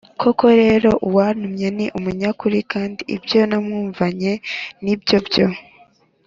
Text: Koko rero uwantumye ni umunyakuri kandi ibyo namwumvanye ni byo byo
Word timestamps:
Koko 0.21 0.45
rero 0.61 0.89
uwantumye 1.07 1.67
ni 1.77 1.85
umunyakuri 1.97 2.59
kandi 2.71 3.01
ibyo 3.15 3.39
namwumvanye 3.49 4.31
ni 4.83 4.93
byo 5.01 5.17
byo 5.27 5.47